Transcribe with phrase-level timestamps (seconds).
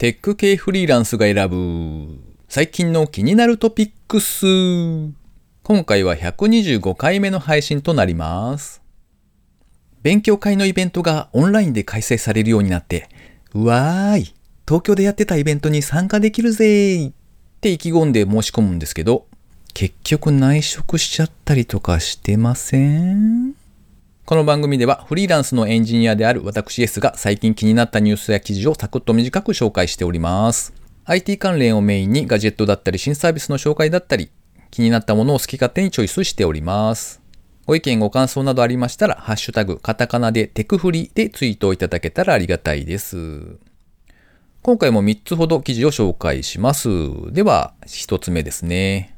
[0.00, 2.18] テック系フリーランスが選ぶ
[2.48, 4.46] 最近の気になるトピックス。
[5.62, 8.80] 今回は125回目の配信となります。
[10.02, 13.10] 勉強会のイベントがオンラインで開催されるようになって、
[13.52, 14.34] うわーい、
[14.66, 17.12] 東京でやってたイベントに参加できるぜーっ
[17.60, 19.26] て意気込んで申し込むんですけど、
[19.74, 23.52] 結局内職しちゃったりとかしてません？
[24.30, 30.72] この番組ではフリーランスのエンジニアである私 S が最近気になったニュースや記事をサクッと短く紹介しております。
[31.04, 34.30] IT 関連をメインにガジェットだったり新サービスの紹介だったり
[34.70, 37.20] 気になったものを好き勝手にチョイスしております。
[37.66, 43.56] ご意見ご感想などありましたら、ハッシュタグカタカナでテクフリでツイートをいただけたらありがたいです。
[44.62, 46.88] 今回も3つほど記事を紹介します。
[47.32, 49.16] では、1つ目ですね。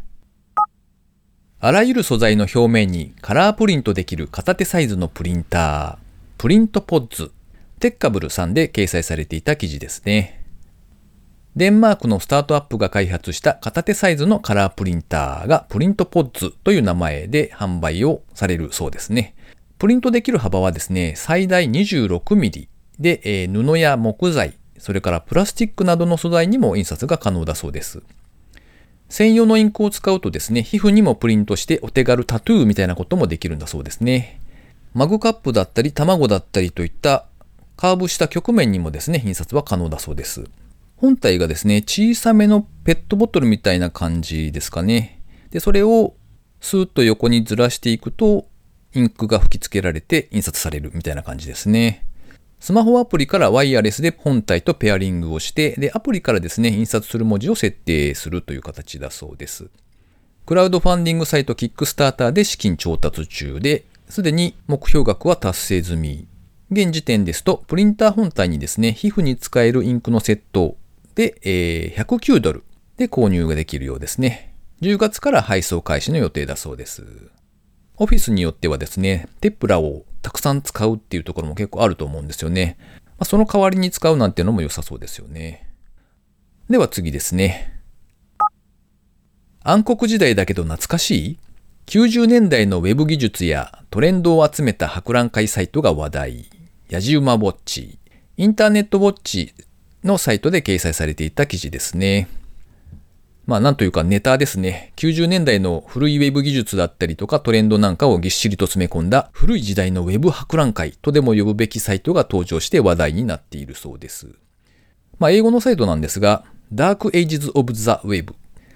[1.64, 5.96] あらゆる素材の表面にカラープリントできる片手サイズのプリンター、
[6.36, 7.30] プリントポッズ、
[7.78, 10.42] テッカブルさんで掲載されていた記事ですね。
[11.54, 19.36] デンマークのスタートアップが開発した片手サイズのカラープリンターがプリントポッズという名前で販売をされるそうですね。
[19.78, 22.66] プリントできる幅はですね、最大 26mm
[22.98, 28.02] で、えー布や木材、それからプラスチックなどの素材にも印刷が可能だそうです。
[29.12, 34.40] 専用のインクを使うとですね、皮膚にもプリントしてお手軽タトゥーみたいなこともできるんだそうですね。
[34.94, 37.26] マグカップだったり卵だったりといった
[37.76, 40.44] カーブした曲面にもですね、印刷は可能だそうです。
[40.96, 45.20] 本体がですね、小さめのペットボトルみたいな感じですかね。
[45.50, 46.14] で、それを
[46.62, 48.46] スーッと横にずらしていくと、
[48.94, 52.06] インクが吹き付けられて印刷されるみたいな感じですね。
[52.62, 59.68] スマホアプリからワイヤレスで本体とペアリングをして、で、アプリからですね、印刷する文字を設定するという形だそうです。
[60.46, 66.28] クラウドファンディングサイトキックスターターで資金調達中で、すでに目標額は達成済み。
[66.70, 70.76] 現時点ですと、プリンター本体にですね、皮膚に使えるインクのセット
[71.16, 72.62] で、えー109ドル
[72.96, 74.54] で購入ができるようですね。
[74.82, 77.02] 10月から配送開始の予定だそうです。
[78.02, 82.76] オフィスによってはですね、テプラをたくさん使うっていうところも結構あると思うんですよね。
[83.06, 85.68] まあ、その代わりに使うなんていうのも良さそうですよね。
[86.68, 87.80] では次ですね。
[89.62, 91.38] 暗黒時代だけど懐かしい
[91.86, 96.50] ?90 年代のウェブ技術やトレンドを集めた博覧会サイトが話題。
[96.88, 98.00] やじ馬ウォッチ。
[98.36, 99.54] インターネットウォッチ
[100.02, 102.26] のサイトで掲載されていた記事ですね。
[103.44, 104.92] まあなんというかネタですね。
[104.96, 114.28] 90年代の古いウェブ技術だったりとかトレンドなんかをぎっしりと詰め込んだ古い時代のウェブ博覧会とでも呼ぶべきサイトが登場して話題になっているそうです。
[115.18, 118.34] まあ英語のサイトなんですが、Dark Ages of the Web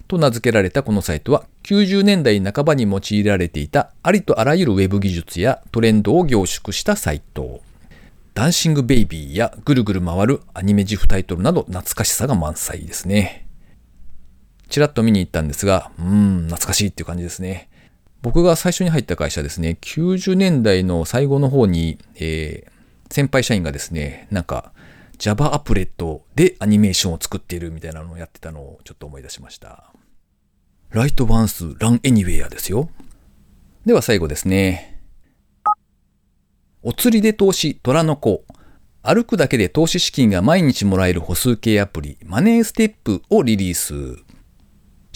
[0.09, 7.60] と名付けられたこのサイトは90年代半ばに用いられていたありとあらゆるウェブ技術やトレンドを凝縮したサイト。
[8.34, 13.45] ダンシングベイビーやぐるぐる回るアニメジフタイトルなど懐かしさが満載ですね。
[14.69, 17.69] ちらっと見に行ったんですが、うーん、懐かしいっていう感じですね。
[18.22, 22.77] 僕が最初に入った会社ですね、90年代の最後の方に、えー
[23.10, 24.72] 先輩社員がですね、なんか
[25.19, 29.93] Java アプレットでアニメーションを作っているみたいなのをやってたのをちょっと思い出しました。
[30.91, 32.91] ライトワンスランエニウェアですよ。
[33.84, 35.00] では最後ですね。
[36.83, 38.44] お釣りで投資虎の子。
[39.03, 44.25] 歩くだけで投資資金が毎日もらえる歩数計アプリマネーステップをリリース。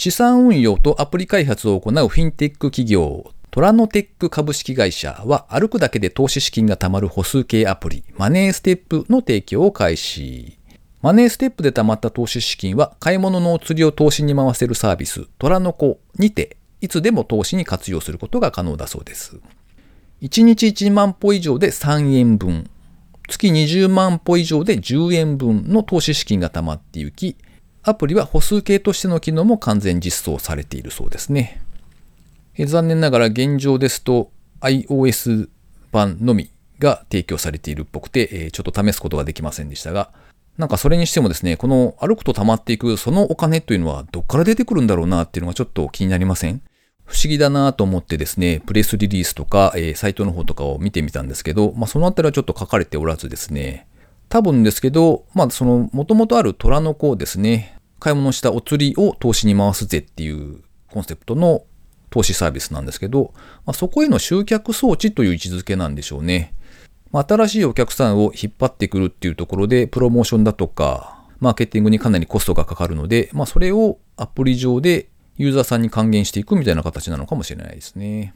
[0.01, 10.59] 資産運用とアプリ開発を行うフィンテック企業トラノテック株式会社は歩くだけで投資資金が貯まる歩数計アプリマネーステップの提供を開始。
[11.03, 19.39] マネーステップで貯まった投資資金は買い物のお釣りを投資に回せるサービストラノコにていつでも投資に活用することが可能だそうです。
[20.23, 22.71] 1日1万歩以上で3円分、
[23.29, 27.37] 月20万歩以上で10円分の投資資金が貯まっていき、
[27.83, 31.63] アプリは歩数計としての機能も完全実装されているそうですね。
[32.59, 34.31] 残念ながら現状ですと
[34.61, 35.49] iOS
[35.93, 40.11] 版のみが提供されているっぽくて、ちょっと試すことができませんでしたが、
[40.59, 46.61] なんかそれにしてもですね、この歩くと溜まっていくそのお金というのはどっから出てくるんだろうなっていうのがちょっと気になりません？
[47.07, 53.89] 不思議だなと思ってですね、プレスリリースとか、えーサイトの方とかを見てみたんですけど、まあ、そのあたりはちょっと書かれておらずですね、
[54.31, 61.65] 多分ですけど、まあ、その、もともとある虎の子をですね、買い物したお釣りを投資に回すぜっていうコンセプトの
[62.11, 63.35] 投資サービスなんですけど、
[63.67, 66.55] まあ、そこへの集客装置という位置づけなんでしょうね。
[67.11, 78.33] まあ、新しいお客さんを引っ張ってくるっていうところで、プロモーションだとか、マーケティングにかなりコストがかかるので、まあ、それをアプリ上でユーザーさんに還元していくみたいな形なのかもしれないですね。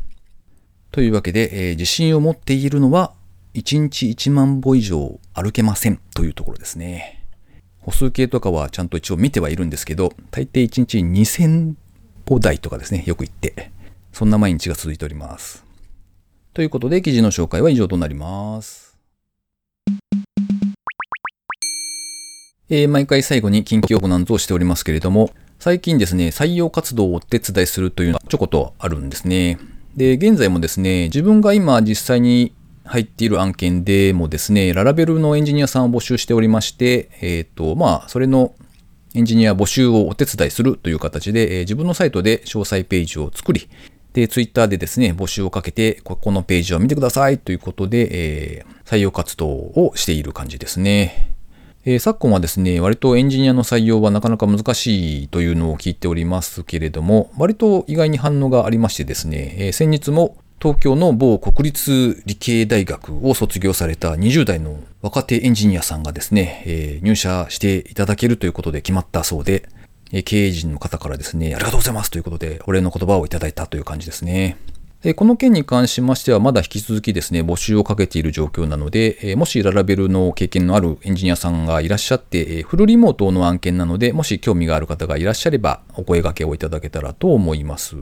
[0.90, 3.12] というわけで、えー自信を持っているのは、
[3.54, 7.24] 1日1万歩以上歩けませんというところですね。
[7.78, 11.74] 歩数計とかはちゃんと一応見てはいるんですけど、大抵1日2000
[12.26, 13.70] 歩台とかですね、よく言って、
[14.12, 15.64] そんな毎日が続いております。
[16.52, 18.98] ということで、記事の紹介は以上となります。
[22.70, 25.30] えー、毎回最後に近況報なんぞをしておりますけれども、
[25.60, 29.58] 最近ですね、採用活動をお手伝いするというのはちょこっとあるんですね。
[29.94, 32.52] で、現在もですね、自分が今実際に
[32.84, 38.54] 入っている案件でもですね、ララベルのエンジニアさんを募集しておりまして、えっ、ー、と、まあ、それの
[39.14, 43.68] エンジニア募集をお手伝いするという形で、えー、自分のサイトで詳細ページを作り、
[44.12, 48.08] で、ツイッターでですね、募集をかけて、ここのページを見てくださいということで、
[48.58, 51.32] えー、採用活動をしている感じですね。
[51.86, 69.68] えー、昨今はですね、割とエンジニアの採用はなかなか難しいというのを聞いておりますけれども、割と意外に反応がありましてですね、えー、先日も東京の某国立理系大学を卒業された20代の若手エンジニアさんがですね、えー、入社していただけるということで決まったそうで、
[70.10, 74.56] え経営陣の方からですね、ありがとうございますということで、お礼の言葉をいただいたという感じですね。
[75.16, 87.96] この件に関しましては、まだ引き続きですね、募集をかけている状況なので、もしララベルの経験のあるエンジニアさんがいらっしゃって、フルリモートの案件なので、もし興味がある方がいらっしゃれば、お声掛けをいただけたらと思います。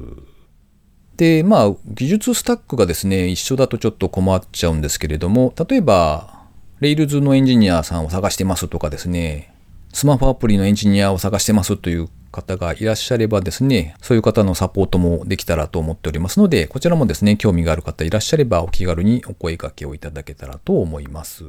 [1.22, 6.46] で、まあ、技術スタックがですね、一緒だとちょっと困っちゃうんですけれども、例えば、
[6.80, 9.54] Rails のエンジニアさんを探してますとかですね、
[9.92, 21.44] スマホアプリのエンジニアを探してますという方がいらっしゃればですね、そういう方のサポートもできたらと思っておりますので、こちらもですね、興味がある方いらっしゃればお気軽にお声掛けをいただけたらと思います。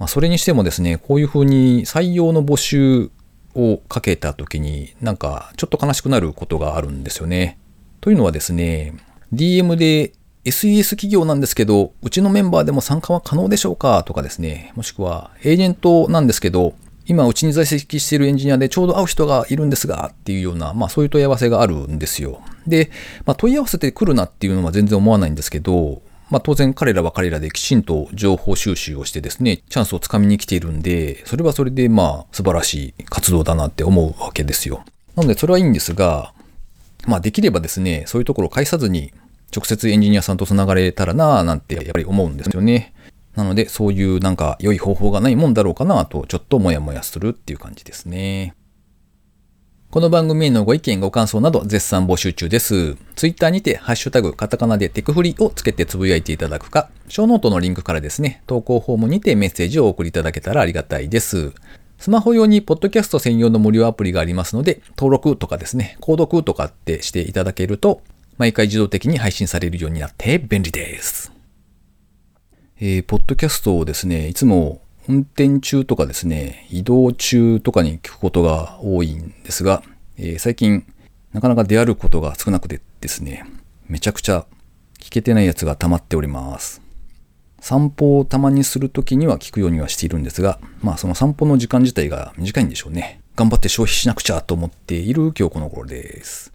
[0.00, 3.12] まあ、それにしてもですね、こういうふうに採用の募集
[3.54, 7.56] をかけた時になんかちょっと悲しくなることがあるんですよね。
[8.00, 8.94] というのはですね、
[9.32, 10.12] DM で
[10.44, 14.02] SES 企業なんですけど、うちのメンバーでも参加は可能でしょうか？
[14.04, 16.74] とかですね、もしくはエージェントなんですけど、
[17.06, 22.40] 今うちに在籍しているエンジニアでちょうど会う人がいるんですがっていうような、まあそういう問い合わせがあるんですよ。
[22.66, 22.90] で、
[23.26, 34.84] まあ問い合わせてくるなっていうのは全然思わないんですけど、まあ当然彼らは彼らできちんと情報収集をしてですね、チャンスをつかみに来ているんで、それはそれでまあ素晴らしい活動だなって思うわけですよ。
[35.16, 36.32] なのでそれはいいんですが、
[37.08, 39.12] まあできればですね、そういうところを介さずに
[39.54, 42.92] 直接エンジニアさんと繋がれたらなぁなんてやっぱり思うんですよね。
[43.34, 48.54] なので、そういうなんか良い方法がないもんだろうかなと、ちょっともやもやするっていう感じですね。
[49.90, 52.96] この番組へのご意見、ご感想など絶賛募集中です。
[53.16, 61.54] ツイッターにて、ハッシュタグ、カタカナでテクフリをつけてつぶやいていただくか、ショーノートのリンクからですね、投稿フォームにてメッセージをお送りいただけたらありがたいです。
[61.98, 68.02] スマホ用にポッドキャスト専用の無料アプリがありますので、登録とかですね、購読とかってしていただけると、
[68.36, 71.32] 毎回自動的に配信されるようになって便利です。
[72.80, 79.82] えー、ポッドキャストをですね、いつも運転中とかですね、移動中とかに聞くことが多いんですが、
[80.16, 80.86] えー、最近
[81.32, 83.44] なかなか出会うことが少なくてですね、
[83.88, 84.46] めちゃくちゃ
[85.00, 86.80] 聞けてないやつが溜まっております。
[87.60, 93.20] 散歩をたまにするときには聞くようにはしているんですが、まあその散歩の時間自体が短いんでしょうね。
[93.36, 96.52] 頑張って消費しなくちゃと思っている今日この頃です。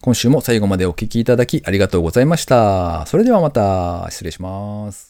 [0.00, 3.04] 今週も最後までお聴きいただきありがとうございました。
[3.06, 5.09] それではまた失礼します。